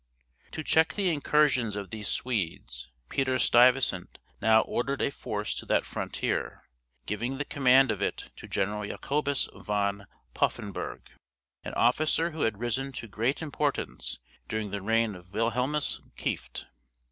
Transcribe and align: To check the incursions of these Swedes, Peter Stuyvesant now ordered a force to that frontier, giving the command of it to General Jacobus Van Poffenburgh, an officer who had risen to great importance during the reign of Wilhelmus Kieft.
To 0.53 0.63
check 0.63 0.93
the 0.95 1.11
incursions 1.13 1.75
of 1.75 1.91
these 1.91 2.07
Swedes, 2.07 2.89
Peter 3.07 3.37
Stuyvesant 3.37 4.17
now 4.41 4.61
ordered 4.61 4.99
a 4.99 5.11
force 5.11 5.53
to 5.57 5.65
that 5.67 5.85
frontier, 5.85 6.63
giving 7.05 7.37
the 7.37 7.45
command 7.45 7.91
of 7.91 8.01
it 8.01 8.31
to 8.37 8.47
General 8.47 8.83
Jacobus 8.83 9.47
Van 9.53 10.07
Poffenburgh, 10.33 11.07
an 11.63 11.75
officer 11.75 12.31
who 12.31 12.41
had 12.41 12.57
risen 12.59 12.91
to 12.93 13.07
great 13.07 13.43
importance 13.43 14.17
during 14.49 14.71
the 14.71 14.81
reign 14.81 15.13
of 15.13 15.31
Wilhelmus 15.33 15.99
Kieft. 16.17 16.65